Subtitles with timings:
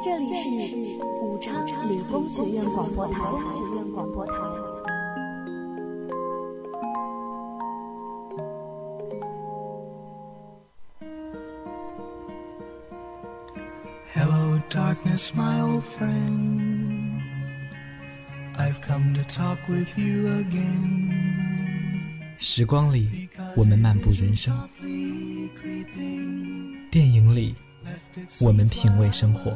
[0.00, 0.28] 这里
[0.60, 0.76] 是
[1.20, 3.18] 武昌理工学院广播台。
[14.14, 17.20] Hello, darkness, my old friend.
[18.56, 21.12] I've come to talk with you again.
[22.38, 24.52] 时光里，我们漫步人生；
[26.88, 27.56] 电影里，
[28.40, 29.52] 我们品味生活。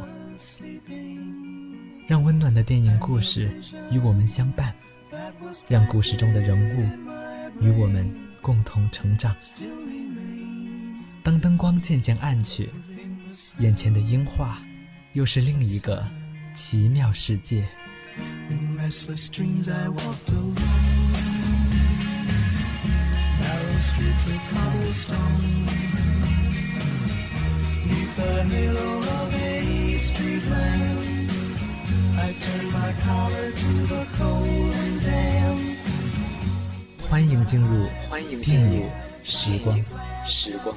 [2.22, 3.50] 温暖的电影故事
[3.90, 4.72] 与我们相伴，
[5.68, 8.08] 让故事中的人物与我们
[8.40, 9.34] 共同成长。
[11.22, 12.70] 当灯光渐渐暗去，
[13.58, 14.62] 眼前的樱花
[15.14, 16.06] 又是另一个
[16.54, 17.66] 奇妙世界。
[37.11, 38.89] 欢迎进入欢迎电影
[39.25, 39.77] 时光。
[40.31, 40.77] 时光。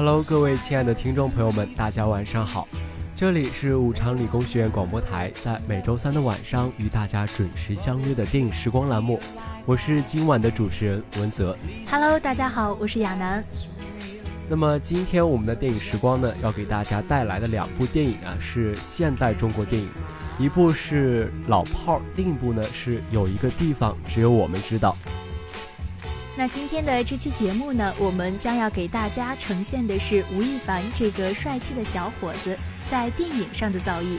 [0.00, 2.66] 哈喽，各位亲爱的听众朋友们，大家晚上好！
[3.14, 9.20] 这里是武昌理工学院广播台，在每周三的晚上与大家准时相约的电影时光栏目，
[9.66, 11.54] 我是今晚的主持人文泽。
[11.84, 13.44] 哈喽，大家好，我是亚楠。
[14.48, 19.90] 那么今天我们的电影时光呢，要给大家带来的两部电影啊，是现代中国电影，
[20.38, 24.96] 一部是《老炮儿》，另一部呢是有一个地方只有我们知道。
[26.40, 32.56] 那今天的这期节目呢，我们将要给大家呈现的是吴亦凡这个帅气的小伙子
[32.88, 34.18] 在电影上的造诣。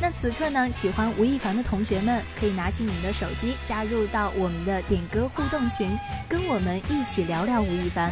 [0.00, 5.90] 那此刻呢，喜欢吴亦凡的同学们可以拿起你们的手机，加入到我们的点歌互动群，
[6.30, 8.10] 跟我们一起聊聊吴亦凡。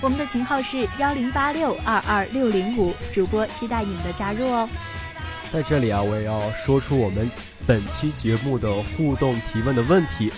[0.00, 4.66] 我们的群号是幺零八六二二六零五，主播期待你们的加入哦。
[5.52, 7.30] 在这里啊，我也要说出我们
[7.66, 10.32] 本期节目的互动提问的问题。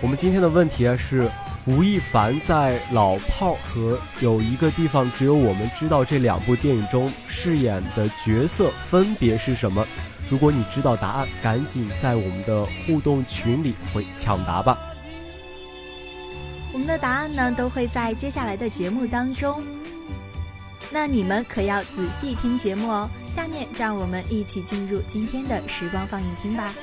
[0.00, 1.30] 我们今天的问题啊是。
[1.66, 9.86] 吴亦凡在《老炮儿》和《有一个地方只有我们知道》这两部电影中饰演的角色分别是什么？
[10.28, 14.76] 如果你知道答案，赶紧在我们的互动群里会抢答吧。
[16.70, 19.64] 我们的答案呢，都会在接下来的节目当中。
[20.90, 23.08] 那你们可要仔细听节目哦。
[23.30, 26.74] 下面就让我们一起进入今天的时光放映厅吧。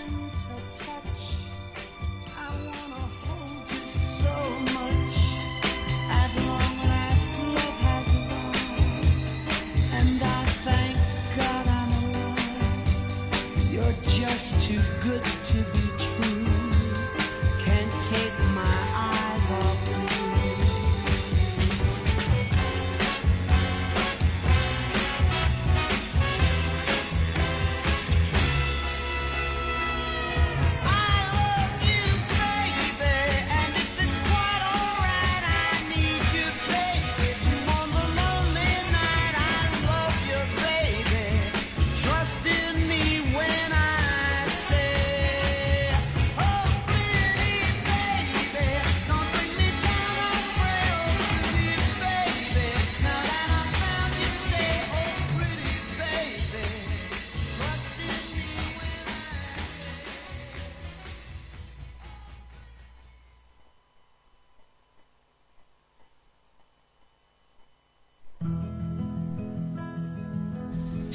[14.71, 16.10] too good to be true.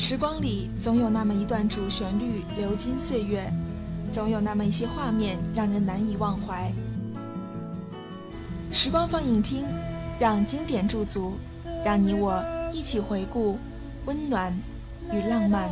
[0.08, 3.52] 时光里总有那么一段主旋律流金岁月，
[4.12, 6.72] 总有那么一些画面让人难以忘怀。
[8.70, 9.64] 时光放映厅，
[10.20, 11.32] 让经典驻足，
[11.84, 12.40] 让你我
[12.72, 13.58] 一起回顾
[14.04, 14.56] 温暖
[15.12, 15.68] 与浪漫。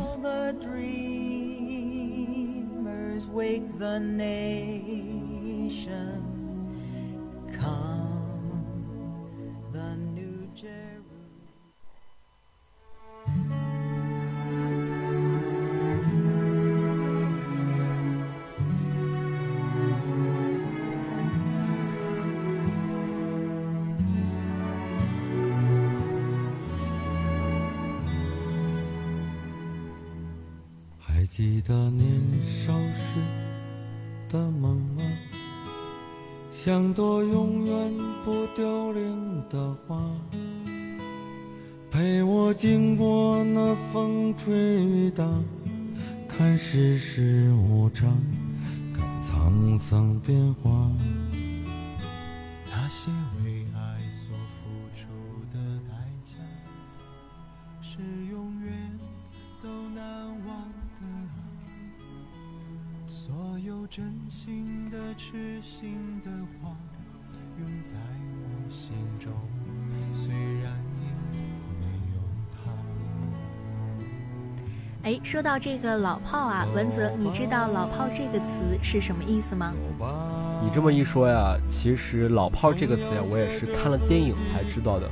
[49.87, 50.91] 桑变化。
[52.71, 53.11] 那些
[53.43, 54.65] 为爱所付
[54.95, 55.05] 出
[55.53, 55.93] 的代
[56.23, 56.33] 价，
[57.83, 58.73] 是永远
[59.61, 60.67] 都难忘
[60.99, 61.05] 的。
[63.07, 66.31] 所有真心的、痴心的
[66.63, 66.75] 话，
[67.59, 67.95] 永在
[68.41, 69.31] 我心中。
[75.05, 79.71] 哎，说到这个老炮啊，文泽，你知道“老炮”这个词是什么意思吗？
[80.63, 85.07] 你这么一说呀，其实“老炮”这个词呀，我也是看了电影才知道的。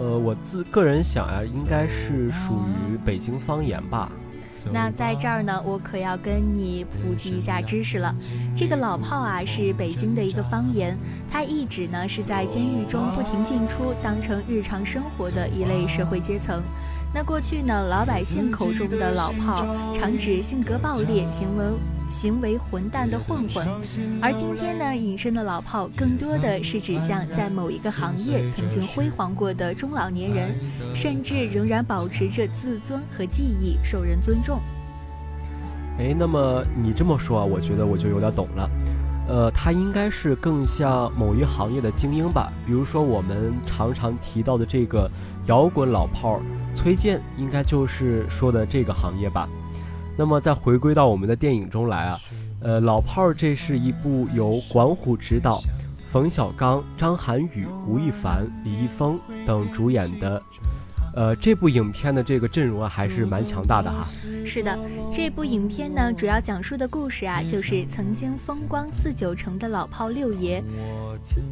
[0.00, 4.10] 呃，我自个人想呀，应该是属于北京方言吧。
[4.72, 8.12] 那在这儿呢，我可要跟你普及一下知识了。
[8.56, 10.98] 这个老炮啊，是北京的一个方言，
[11.30, 16.60] 它意指呢是在监狱中不停进出、当成日常生活的一类社会阶层。
[17.14, 19.64] 那过去呢，老百姓口中的老炮，
[19.94, 21.64] 常指性格暴烈、行为
[22.10, 23.66] 行为混蛋的混混。
[24.20, 30.54] 而今天呢，引申的老炮，更多的是指向在某一个行业曾经辉煌过的中老年人，
[30.94, 34.60] 甚至仍然保持着自尊和技艺，受人尊重。
[35.98, 38.70] 哎，那么你这么说啊，我觉得我就有点懂了。
[39.28, 45.08] 呃，他应该是更像某一行业的精英吧，比如说我们常常提到的这个
[45.46, 46.40] 摇滚老炮儿。
[46.74, 49.48] 崔健应该就是说的这个行业吧。
[50.16, 52.18] 那么再回归到我们的电影中来啊，
[52.60, 55.60] 呃，老炮儿这是一部由管虎执导，
[56.08, 60.42] 冯小刚、张涵予、吴亦凡、李易峰等主演的。
[61.18, 64.06] 呃，这部影片的这个阵容啊，还是蛮强大的哈。
[64.46, 64.78] 是的，
[65.12, 70.62] 这部影片呢，主要讲述的故事啊，就是曾经风光四九城的老炮六爷，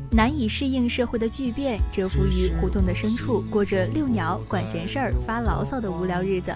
[0.08, 6.54] 难以适应社会的巨变，蛰伏于胡同的深处，过着遛鸟、管闲事儿、发牢骚的无聊日子。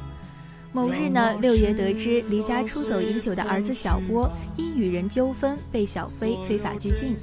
[0.73, 7.17] 某日呢，六爷得知离家出走已久的儿子小波因与人纠纷被小飞非法拘禁，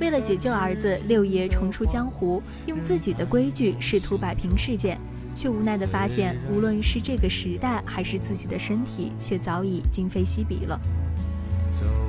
[0.00, 4.98] 为了解救儿子，六爷重出江湖，用自己的规矩试图摆平事件。
[5.38, 10.80] 却无奈地发现，无论是这个时代，还是自己的身体，却早已今非昔比了。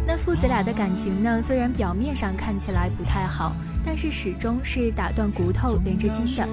[0.07, 1.39] 那父子俩的感情呢？
[1.39, 3.55] 虽然表面上看起来不太好。
[3.81, 6.47] 但是始终是打断骨头连着筋的。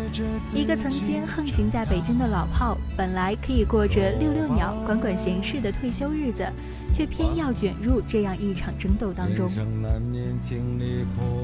[0.55, 6.46] 一个曾经横行在北京的老炮，本来可以过着遛遛鸟、管管闲事的退休日子，
[6.93, 9.50] 却偏要卷入这样一场争斗当中。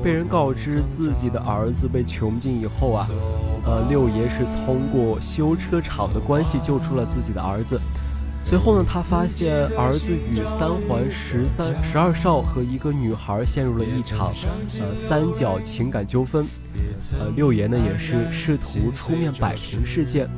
[0.03, 3.09] 被人告知自己的儿子被囚禁以后啊，
[3.65, 7.81] 呃，六爷是通过修车厂的关系救出了自己的儿子。
[8.45, 14.35] 随后呢，他发现儿子与三环十三十二少和一个女孩陷入了一场
[14.81, 16.45] 呃三角情感纠纷，
[17.21, 20.29] 呃六爷呢也是试图出面摆平事件，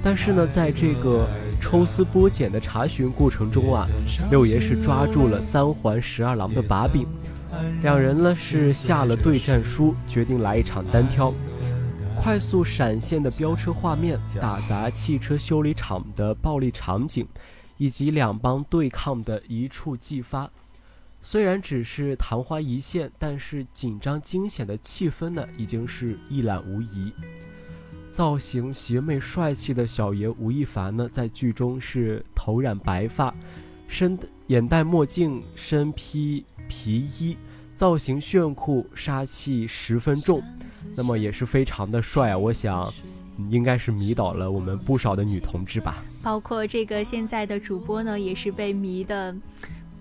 [0.00, 1.26] 但是呢，在这个
[1.60, 3.84] 抽丝剥茧的查询过程中啊，
[4.30, 7.04] 六爷是抓住了三环十二郎的把柄，
[7.82, 11.34] 两人呢是下了对战书，决定来一场单挑。
[12.22, 17.26] 快速闪现的飙车画面，打砸汽车修理厂的暴力场景，
[17.78, 20.48] 以及两帮对抗的一触即发。
[21.22, 27.10] 虽然只是昙花一现，但是紧张惊险的气氛呢，已经是一览无遗。
[28.10, 33.34] 造型邪魅帅气的小爷吴亦凡呢，在剧中是头染白发，
[33.88, 34.16] 身
[34.48, 37.38] 眼戴墨镜，身披皮衣。
[37.80, 40.42] 造型炫酷，杀气十分重，
[40.94, 42.36] 那么也是非常的帅！
[42.36, 42.92] 我想，
[43.48, 46.04] 应该是迷倒了我们不少的女同志吧。
[46.22, 49.34] 包括这个现在的主播呢，也是被迷的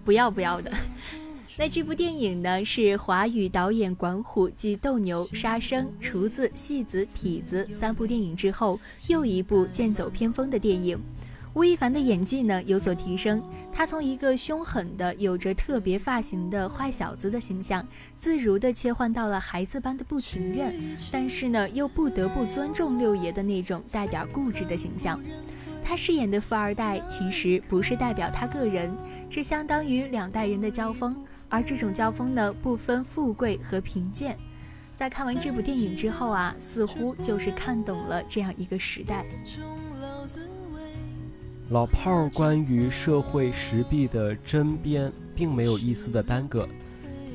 [0.03, 0.69] 不要不要的。
[1.57, 11.00] 那这部电影呢，是华语导演管虎继《斗牛》《杀生》《厨子》《戏子》《痞子》三部电影之后，又一部剑走偏锋的电影。
[11.56, 13.41] 吴亦凡的演技呢有所提升，
[13.72, 17.86] 他从一个凶狠的、有着特别发型的坏小子的形象，
[18.18, 20.74] 自如地切换到了孩子般的不情愿，
[21.12, 25.20] 但是呢又不得不尊重六爷的那种带点固执的形象。
[25.84, 28.96] 他饰演的富二代其实不是代表他个人，
[29.27, 31.18] 是相当于两代人的交锋，
[31.50, 34.38] 而这种交锋呢不分富贵和贫贱。
[34.96, 39.25] 在看完这部电影之后啊，似乎就是看懂了这样一个时代。
[41.71, 46.67] 老炮儿关于社会时弊的针砭，并没有一丝的耽搁。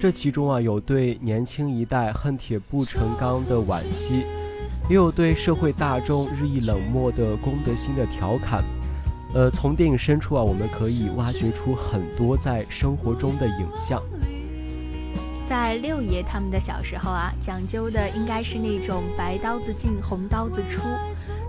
[0.00, 4.24] 这其中啊，有对年轻一代恨铁不成钢的惋惜，
[4.90, 8.64] 也有对社会大众日益冷漠的公德心的调侃。
[9.34, 14.02] 呃，从电影深处啊，我们可以挖掘出很多在生活中的影像。
[15.48, 20.80] 在六爷他们的小时候啊，讲究的应该是那种白刀子进红刀子出，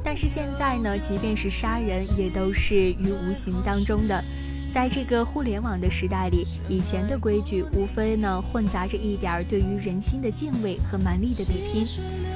[0.04, 4.24] 但是现在呢，即便是杀人，也都是于无形当中的。
[4.72, 11.88] 在这个互联网的时代里，以前的规矩无非呢混杂着一点对于人心的敬畏和蛮力的比拼，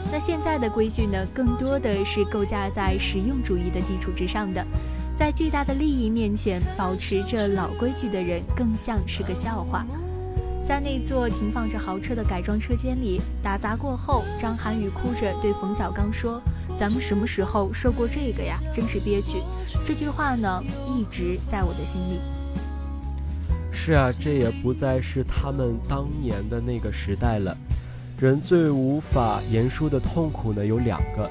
[0.10, 4.66] 那现在的规矩呢，更多的是构架在实用主义的基础之上的。
[5.18, 9.86] 在巨大的利益面前，保持着老规矩的人，更像是个笑话。
[10.70, 16.40] 在那座停放着豪车的改装车间里，打砸过后，张涵予哭着对冯小刚说
[16.78, 18.60] ：“咱们什么时候说过这个呀？
[18.72, 19.42] 真是憋屈。”
[19.84, 22.20] 这句话呢，一直在我的心里。
[23.72, 27.58] 是啊，这也不再是他们当年的那个时代了。
[28.20, 31.28] 人最无法言说的痛苦呢，有两个，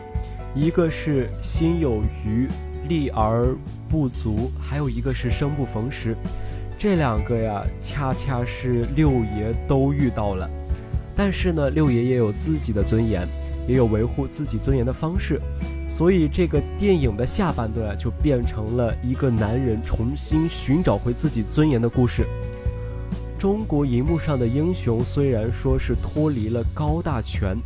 [0.52, 2.48] 一个是心有余
[2.88, 3.54] 力而
[3.88, 6.16] 不足，还有一个是生不逢时。
[6.78, 10.48] 这两个呀，恰恰是六爷都遇到了，
[11.16, 13.26] 但是呢，六爷也有自己的尊严，
[13.66, 15.40] 也有维护自己尊严的方式，
[15.88, 22.24] 所以这个电影的下半段啊，就变成了一个男人重新寻找回自己尊严的故事。
[23.36, 27.56] 中国银幕上的英雄虽然说是脱离了高大全，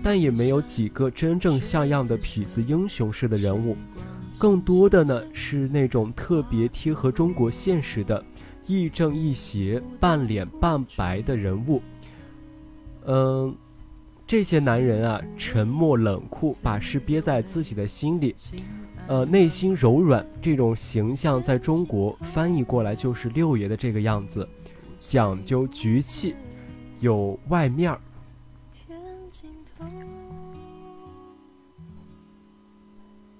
[0.00, 3.76] 但也没有几个真正像样的痞子英雄式的人物，
[4.38, 8.24] 更多的呢是那种特别贴合中国现实的。
[8.70, 11.82] 亦正亦邪、半脸半白的人物，
[13.04, 13.52] 嗯，
[14.24, 18.36] 这些男人啊，沉默冷酷，把事憋在自己的心里，
[19.08, 20.24] 呃，内心柔软。
[20.40, 24.48] 这种形象在中国翻译过来就是六爷的这个样子，
[25.00, 26.36] 讲究局气，
[27.00, 28.00] 有外面儿。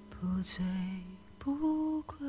[0.09, 0.63] 不醉
[1.39, 2.19] 不归。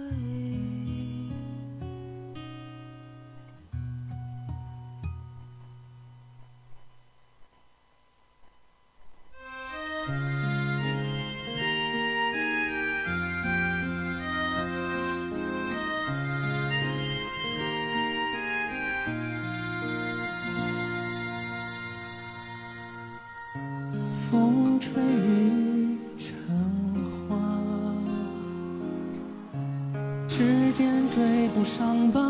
[32.11, 32.21] 白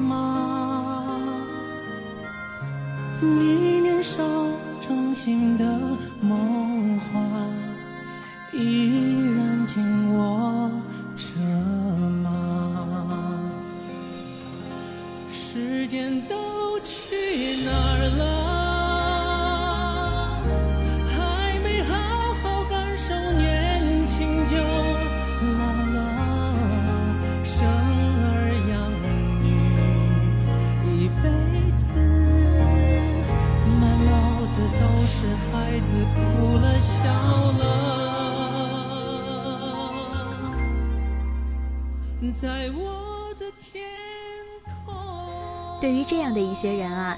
[0.00, 1.04] 马，
[3.20, 4.22] 你年少
[4.80, 5.95] 掌心的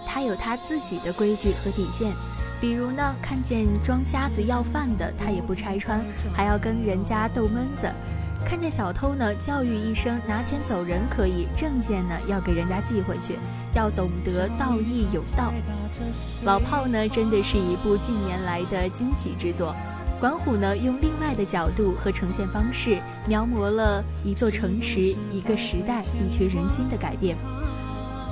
[0.07, 2.13] 他有他自己的规矩和底线。
[2.61, 7.87] 比如呢，看见装瞎子要饭的，他也不拆穿，还要跟人家逗闷子；
[8.45, 13.39] 看见小偷呢，教育一声拿钱走人可以，证件呢要给人家寄回去，
[13.75, 15.53] 要懂得道义有道。
[16.43, 19.73] 老炮呢，真的是一部近年来的惊喜之作。
[20.19, 27.37] 管虎呢，用另外的角度和呈现方式，描摹了一座城池、一个时代、一群人心的改变。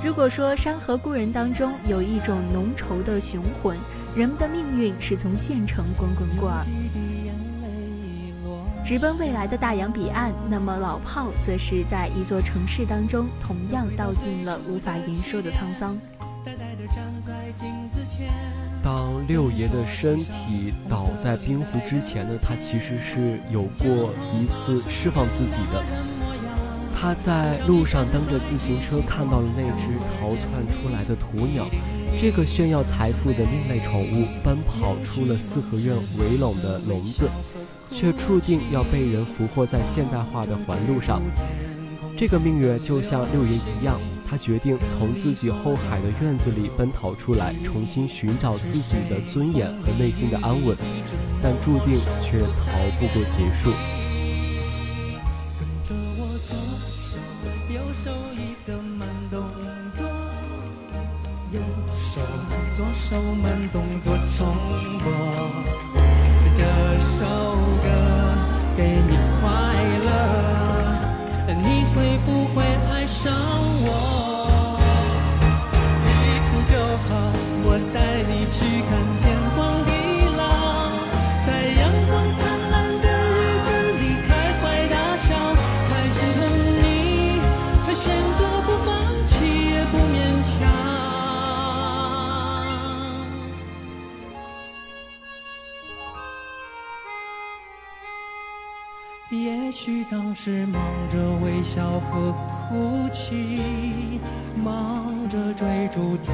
[0.06, 3.76] 如果说《山河故人》当中有一种浓稠的雄浑，
[4.14, 6.64] 人们的命运是从县城滚滚过儿，
[8.84, 15.98] 直奔未来的大洋彼岸，那么老炮则是在一座城市当中，同样道尽了无法言说的沧桑。
[18.80, 25.82] 当六爷的身体倒在冰湖之前呢，他其实是有过一次释放自己的。
[26.98, 31.68] 他在路上蹬着自行车看到了那只逃窜出来的鸵鸟，
[32.18, 37.28] 这个炫耀财富的另类宠物奔跑出了四合院围拢的笼子，
[37.90, 41.20] 却注定要被人俘获在现代化的环路上。
[42.16, 50.74] 这个命运就像六爷一样，他决定从自己后海的院子里奔逃出来，重新寻找自己的尊严和内心的安稳，
[51.42, 53.70] 但注定却逃不过结束。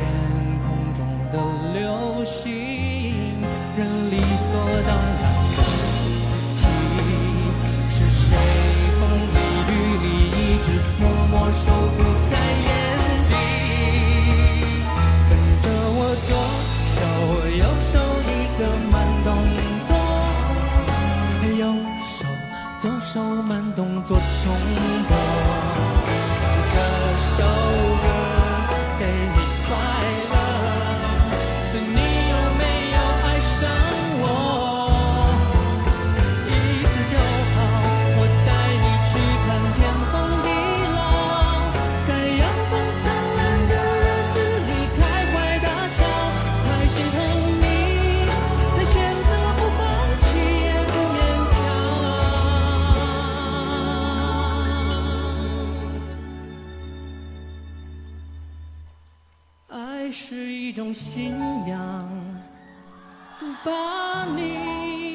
[0.03, 1.35] 天空中的
[1.73, 2.72] 流星，
[60.93, 62.09] 信仰，
[63.65, 65.12] 把你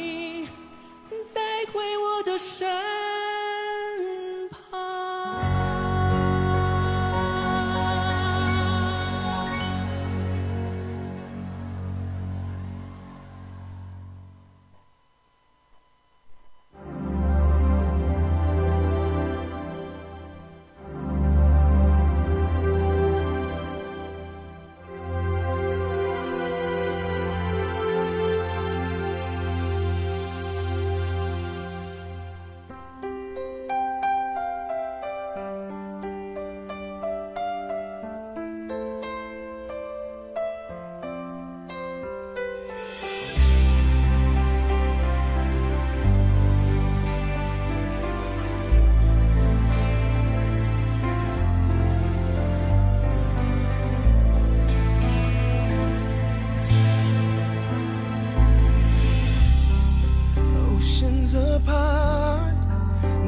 [61.57, 62.53] apart,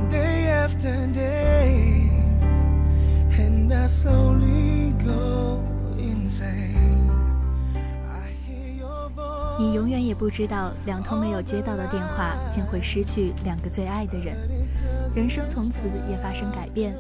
[0.10, 2.10] day after day,
[3.32, 5.62] and I slowly go
[5.98, 6.78] insane.
[9.58, 14.38] 你永远也不知道，两通没有接到的电话，竟会失去两个最爱的人，
[15.16, 16.96] 人生从此也发生改变。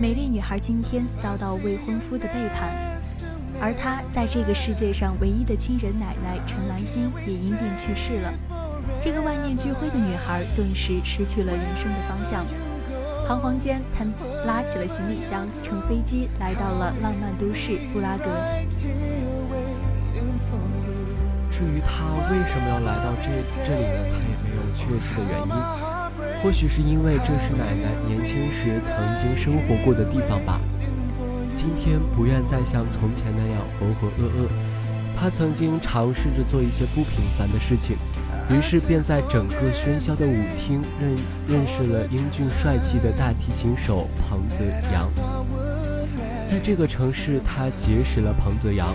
[0.00, 2.70] 美丽女孩今天遭到未婚夫的背叛，
[3.60, 8.59] 而她在这个世界上唯一的亲人奶奶陈兰心也因病去世了。
[9.00, 12.44] 这个万念俱灰的女孩顿时失去了人生的方向。
[13.26, 14.04] 彷徨间，她
[14.44, 18.24] 拉起了行李箱，乘飞机来到了浪漫都市布拉格。
[21.50, 23.30] 至于她为什么要来到这
[23.64, 24.04] 这里呢？
[24.12, 26.42] 她也没有确切的原因。
[26.42, 30.60] 或许是因为这是奶奶年轻时曾经生活过的地方吧。
[31.54, 34.48] 今天不愿再像从前那样浑浑噩噩。
[35.16, 37.96] 她曾经尝试着做一些不平凡的事情，
[38.50, 45.10] 于是便在整个喧嚣的舞厅认认识了英俊帅气的大提琴手彭泽阳。
[46.44, 48.94] 在这个城市，他结识了彭泽阳。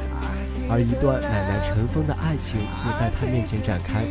[0.67, 4.03] 而一段奶奶尘封的爱情也在他面前展开，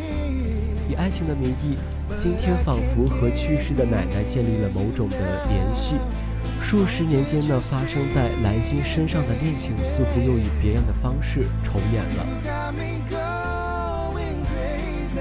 [0.88, 1.76] 以爱情的名义，
[2.16, 5.96] 今天仿佛和去世的奶奶建立了某种的联系。
[6.62, 13.53] 数十年间呢，发生在兰心身上的恋情，似乎又以别样的方式重演了。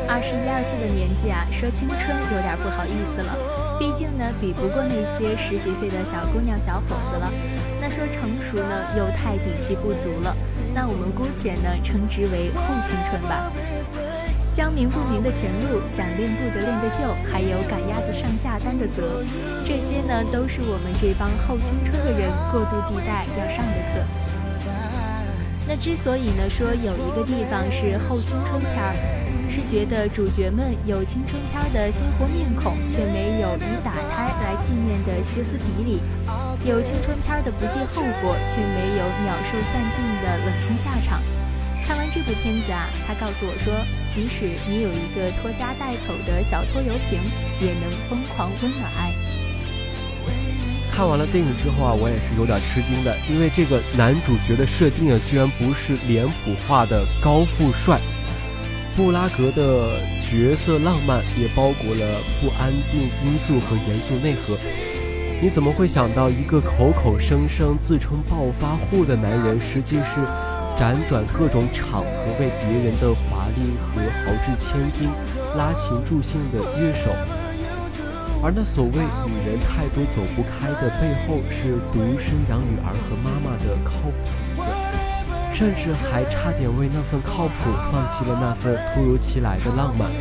[0.08, 3.36] 二十一二岁的年纪啊，说青春有点不好意思了。
[3.80, 7.32] 毕竟呢，比不过那些十几岁的小姑娘、小伙子了。
[7.82, 10.36] 那说成熟呢，又太底气不足了。
[10.74, 13.52] 那我们姑且呢，称之为后青春吧。
[14.54, 19.26] 将明不明的前路，想练不得练的旧，还有赶鸭子上架单的责，
[19.66, 24.06] 这些呢，都是我们这帮后青春的人过渡地带要上的课。
[25.66, 28.96] 那之所以呢说有一个地方是后青春片儿，
[29.50, 36.00] 是觉得主角们有青春片的鲜活面孔，却没有以打胎来纪念的歇斯底里；
[36.68, 41.22] 有青春片的不计后果，却没有鸟兽散尽的冷清下场。
[41.88, 43.74] 看完这部片子啊，他告诉我说，
[44.12, 47.20] 即使你有一个拖家带口的小拖油瓶，
[47.62, 49.23] 也能疯狂温暖爱。
[50.96, 58.00] 看完了电影之后啊，我也是有点吃惊的，因为这个男主角的设定啊，居然不是脸谱化的高富帅。
[58.96, 64.56] 布拉格的角色浪漫也包裹了不安定因素和严肃内核。
[65.42, 70.22] 你怎么会想到一个口口声声自称暴发户的男人，实际是？
[70.76, 72.06] 辗转各种场合，
[72.40, 75.08] 为别人的华丽和豪掷千金
[75.56, 77.12] 拉琴助兴的乐手，
[78.44, 84.68] 而那所谓女人太多走不开的背后，是独生养女儿和妈妈的靠谱子，
[85.56, 90.12] 甚至还差点为那份靠谱放弃了那份突如其来的浪漫。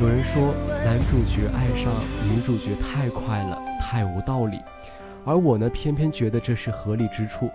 [0.00, 0.52] 有人说，
[0.84, 1.92] 男主角爱上
[2.28, 4.58] 女主角太快了，太无道理，
[5.24, 7.48] 而我呢，偏偏觉得这是合理之处。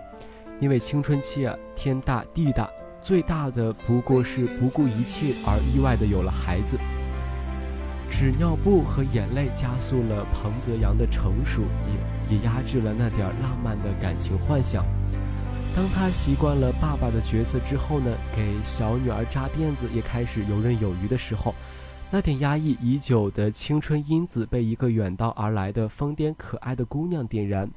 [0.58, 2.66] 因为青春期啊，天大地大，
[3.02, 6.78] 最大的不过是不顾一切而意外的有了孩子。
[8.18, 11.60] 纸尿布和眼泪加速了彭泽阳的成熟，
[12.30, 14.86] 也也压制了那点浪漫的感情幻想。
[15.76, 21.54] 当他习惯了爸爸的角色之后呢，给小女儿扎辫子也开始游刃有余的时候，
[22.10, 27.70] 那点压抑已久的青春因子被一个远道而来的疯癫可爱的姑娘点燃。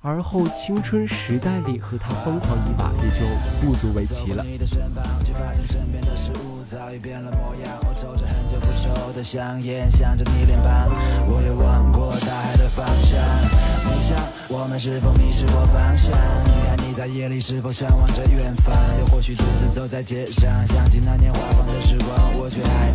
[0.00, 3.26] 而后青春时代里和他疯狂一把也就
[3.60, 4.44] 不足为奇了。
[6.78, 10.86] 早已变了模样，我抽着很久不抽的香烟，想着你脸庞，
[11.26, 13.18] 我也望过大海的方向。
[13.82, 16.14] 你想，我们是否迷失过方向？
[16.46, 18.72] 你看你在夜里是否向往着远方？
[19.00, 22.87] 又或许独自走在街上，想起那年花光的时光，我却还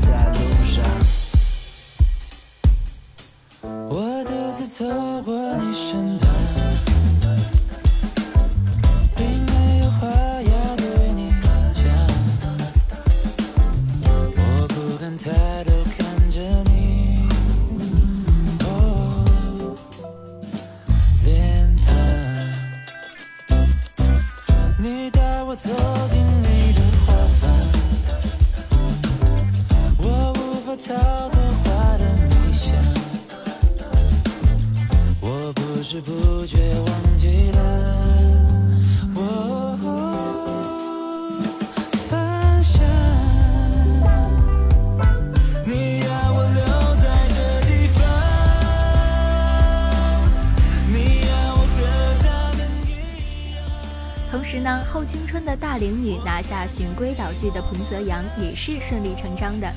[55.43, 59.71] 的大龄女拿下循规蹈矩的彭泽阳也是顺理成章的。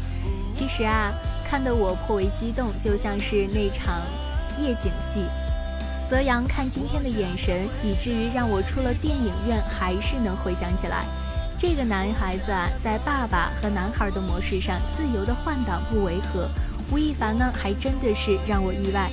[0.52, 1.12] 其实啊，
[1.48, 4.02] 看得我颇为激动，就像是那场
[4.58, 5.24] 夜景戏。
[6.08, 11.04] 泽阳看今天的眼神，以至于让我出了电影院还是能回想起来。
[11.58, 16.48] 这个男孩子啊，在爸爸和男孩的模式上自由的换挡不违和。
[16.92, 19.10] 吴亦凡呢，还真的是让我意外。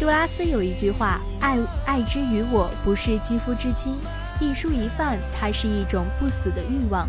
[0.00, 3.94] 杜拉斯有一句话：“爱爱之于我，不是肌肤之亲。”
[4.42, 7.08] 一蔬一饭，它是一种不死的欲望，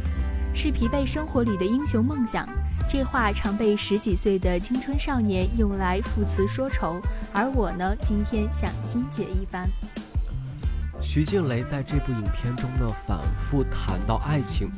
[0.53, 2.47] 是疲惫生活里的英雄梦想。
[2.87, 7.01] 这话常被十几岁的青春少年用来赋词说愁，
[7.33, 9.67] 而我呢，今天想心解一番。
[11.01, 14.69] 徐静蕾在这部影片中呢，反复谈到爱情，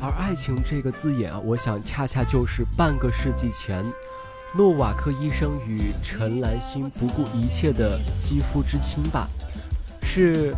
[0.00, 3.84] 而爱情这个字眼啊，我想恰恰就是半个世纪前，
[4.56, 9.28] 诺瓦克医生与陈兰心不顾一切的肌肤之亲吧，
[10.02, 10.54] 是。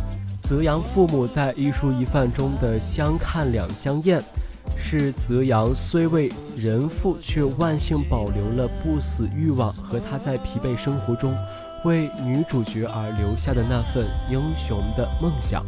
[0.49, 4.19] 泽阳父母在一蔬一饭中的相看两相厌，
[4.75, 11.35] 是泽阳虽为人父，却万幸保留了不死欲望和他在疲惫生活中
[11.85, 15.63] 为女主角而留下的那份英雄的梦想。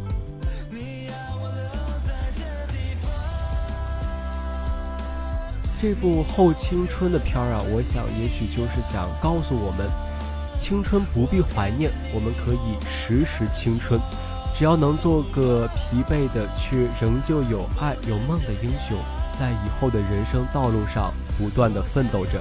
[5.80, 9.88] 这部后青春的片儿啊，我想也许就是想告诉我们，
[10.58, 14.00] 青春不必怀念，我们可以时时青春。
[14.54, 18.96] 只要能做个疲惫的，却仍旧有爱有梦的英雄，
[19.38, 22.40] 在以后的人生道路上不断的奋斗着。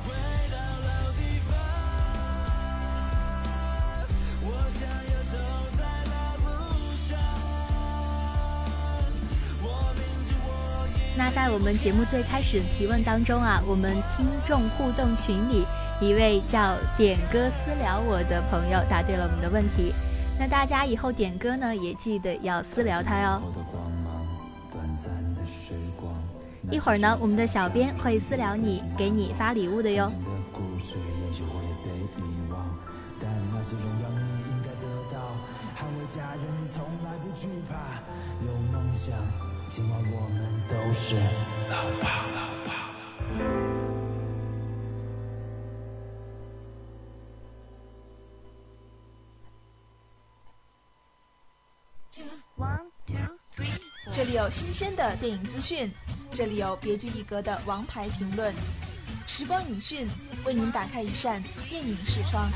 [11.18, 15.66] 那在我们节目最开始提问当中啊，我们听众互动群里，
[16.02, 19.94] 一位叫点歌私聊我的朋友答对了我们的问题。
[20.42, 23.40] 那大家以后点歌呢，也记得要私聊他哟。
[26.72, 30.12] 一会儿呢，我们的小编会私聊你，给你发礼物的哟。
[40.98, 41.16] 这
[43.38, 43.81] 里
[54.42, 55.92] 有新鲜的电影资讯，
[56.32, 58.52] 这里有别具一格的王牌评论。
[59.28, 60.08] 时光影讯
[60.44, 62.50] 为您打开一扇电影视窗。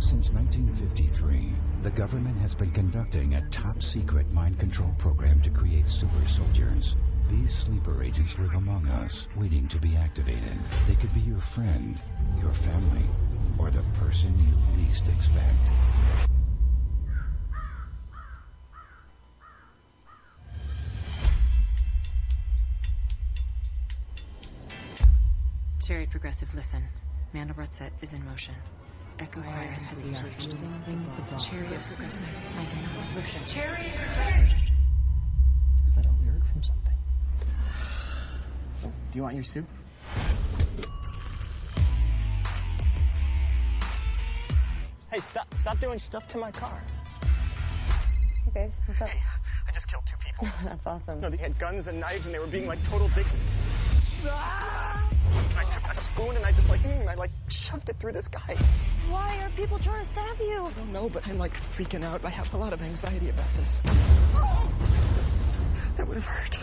[0.00, 5.84] Since 1953, the government has been conducting a top secret mind control program to create
[5.90, 6.96] super soldiers.
[7.28, 10.56] These sleeper agents live among us, waiting to be activated.
[10.88, 12.00] They could be your friend,
[12.40, 13.04] your family,
[13.58, 15.64] or the person you least expect.
[25.86, 26.82] Cherry Progressive, listen.
[27.34, 28.54] Mandelbrot set is in motion.
[29.18, 32.00] Echo Horizon has been moving with the Cherry Progressive.
[32.00, 32.24] Listen.
[33.52, 33.86] Cherry
[35.86, 36.98] Is that a lyric from something?
[38.82, 39.66] Do you want your soup?
[45.64, 45.76] Stop!
[45.76, 46.82] Stop doing stuff to my car.
[48.48, 49.08] Okay, what's up?
[49.08, 49.18] Hey,
[49.66, 50.46] I just killed two people.
[50.64, 51.20] That's awesome.
[51.20, 53.32] No, they had guns and knives, and they were being like total dicks.
[54.26, 58.26] I took a spoon and I just like, mm, I like shoved it through this
[58.28, 58.54] guy.
[59.10, 60.64] Why are people trying to stab you?
[60.64, 62.24] I don't know, but I'm like freaking out.
[62.24, 63.80] I have a lot of anxiety about this.
[65.96, 66.56] That would have hurt.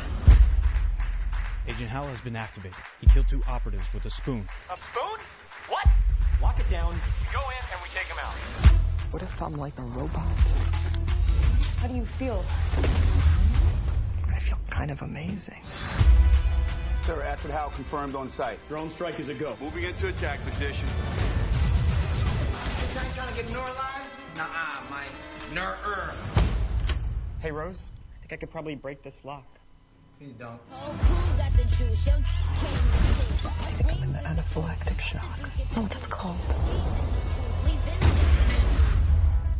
[1.65, 2.75] Agent Howell has been activated.
[2.99, 4.45] He killed two operatives with a spoon.
[4.69, 5.19] A spoon?
[5.69, 5.87] What?
[6.41, 6.99] Lock it down.
[7.31, 8.80] Go in and we take him out.
[9.11, 10.37] What if I'm like a robot?
[11.79, 12.45] How do you feel?
[12.47, 15.61] I feel kind of amazing.
[17.05, 18.57] Sir, Acid Howell confirmed on site.
[18.69, 19.57] Drone strike is a go.
[19.59, 20.87] Moving into attack position.
[22.79, 24.07] You trying, trying to get neuralized?
[24.37, 25.05] Nah, my
[25.53, 25.75] ner
[27.41, 27.91] Hey, Rose.
[28.15, 29.43] I think I could probably break this lock.
[30.19, 30.59] Please don't.
[30.71, 30.93] I
[33.75, 35.37] think I'm in the anaphylactic shock.
[35.57, 36.39] That's what that's called.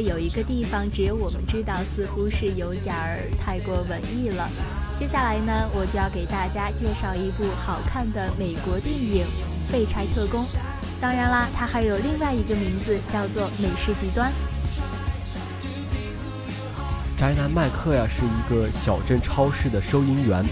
[0.00, 4.48] 有一个地方只有我们知道，似乎是有点儿太过文艺了。
[4.98, 9.24] 接下来呢，我就要给大家介绍一部好看的美国电影
[9.72, 10.42] 《废柴特工》。
[11.00, 14.30] 当然啦，它还有另外一个名字，叫做《美式极端》。
[17.16, 20.44] 宅男麦克呀，是一个小镇超市的收银员，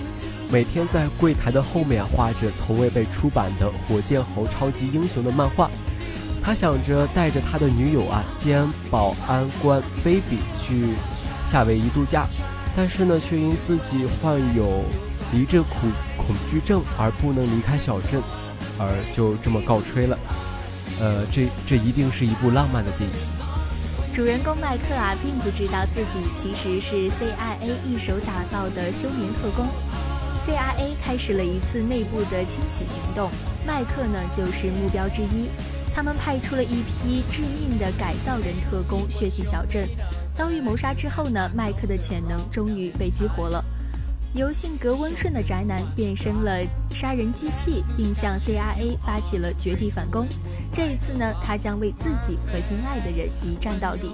[0.50, 5.70] 每天在柜台的后面画着从未被出版的火箭猴超级英雄的漫画。
[6.46, 10.94] 他想着带着他的女友啊兼保安官菲比去
[11.50, 12.24] 夏威夷度假，
[12.76, 14.85] 但是呢，却因自己患有
[15.32, 18.22] 离症恐恐惧症而不能离开小镇，
[18.78, 20.16] 而就这么告吹了。
[21.00, 23.16] 呃，这这一定是一部浪漫的电影。
[24.14, 29.66] 主人公麦克啊，并不知道自己其实是 CIA 一手打造的休眠特工。
[30.46, 33.32] CIA 开始了一次内部的清洗行动，
[33.66, 35.50] 麦克呢就是目标之一。
[35.96, 39.88] 他们派出了一批致命的改造人特工血洗小镇。
[40.35, 43.64] 遭遇谋杀之后呢，麦克的潜能终于被激活了，
[44.35, 50.28] 由性格温顺的宅男变身了杀人机器，并向 CIA 发起了绝地反攻。
[50.70, 54.11] 这一次呢，他将为自己和心爱的人一战到底。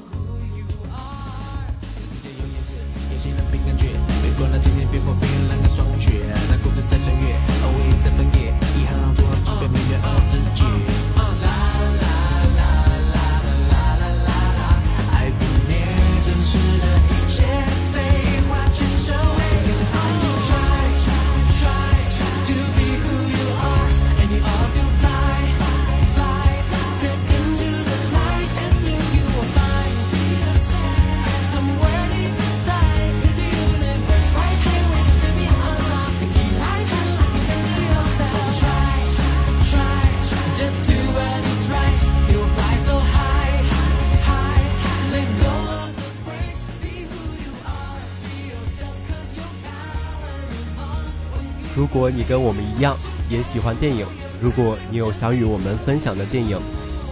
[52.02, 52.96] 如果你跟我们一样
[53.30, 54.04] 也喜欢电影，
[54.40, 56.58] 如果你有想与我们分享的电影，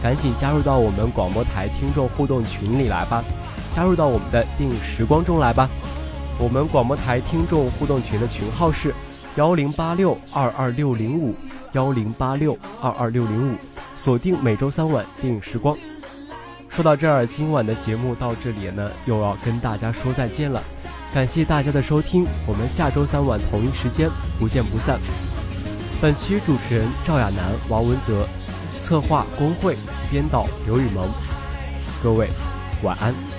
[0.03, 3.23] 赶紧加入到我们广播台听众互动群里来吧，
[3.73, 5.71] 加入到我们的电影时光中来吧。
[6.41, 8.93] 我们广播台听众互动群的群号是
[9.37, 11.37] 幺零八六二二六零五
[11.71, 13.57] 幺零八六二二六零五，
[13.97, 15.79] 锁定每周三晚电影时光。
[16.69, 20.61] 说到这儿，今晚的节目到这里呢，又要跟大家说再见了。
[21.13, 25.01] 感谢大家的收听，我们下周三晚同一时间不见不散。
[26.01, 28.29] 本期主持人赵亚楠、王文泽，
[28.81, 29.77] 策划工会，
[30.09, 31.11] 编导刘雨萌。
[32.01, 32.29] 各位
[32.85, 33.30] 晚安。